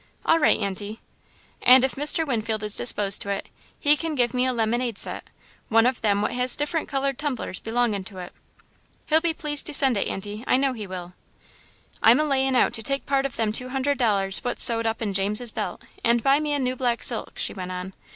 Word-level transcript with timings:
"All 0.25 0.39
right, 0.39 0.59
Aunty." 0.59 0.99
"And 1.61 1.83
if 1.83 1.93
Mr. 1.93 2.25
Winfield 2.25 2.63
is 2.63 2.75
disposed 2.75 3.21
to 3.21 3.29
it, 3.29 3.49
he 3.79 3.95
can 3.95 4.15
give 4.15 4.33
me 4.33 4.47
a 4.47 4.51
lemonade 4.51 4.97
set 4.97 5.25
one 5.69 5.85
of 5.85 6.01
them 6.01 6.23
what 6.23 6.31
has 6.31 6.55
different 6.55 6.87
coloured 6.89 7.19
tumblers 7.19 7.59
belongin' 7.59 8.03
to 8.05 8.17
it." 8.17 8.33
"He'll 9.05 9.21
be 9.21 9.31
pleased 9.35 9.67
to 9.67 9.75
send 9.75 9.97
it, 9.97 10.07
Aunty; 10.07 10.43
I 10.47 10.57
know 10.57 10.73
he 10.73 10.87
will." 10.87 11.13
"I'm 12.01 12.19
a 12.19 12.23
layin' 12.23 12.55
out 12.55 12.73
to 12.73 12.81
take 12.81 13.05
part 13.05 13.27
of 13.27 13.35
them 13.35 13.51
two 13.51 13.69
hundred 13.69 13.99
dollars 13.99 14.39
what's 14.43 14.63
sewed 14.63 14.87
up 14.87 15.03
in 15.03 15.13
James's 15.13 15.51
belt, 15.51 15.83
and 16.03 16.23
buy 16.23 16.39
me 16.39 16.53
a 16.53 16.57
new 16.57 16.75
black 16.75 17.03
silk," 17.03 17.33
she 17.35 17.53
went 17.53 17.71
on. 17.71 17.93